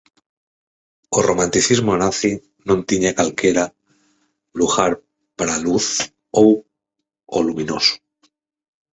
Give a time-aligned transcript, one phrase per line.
[1.17, 2.31] O romanticismo nazi
[2.67, 3.65] non tiña calquera
[4.59, 4.91] lugar
[5.37, 5.87] para a "luz"
[6.41, 6.49] ou
[7.37, 7.95] o "luminoso".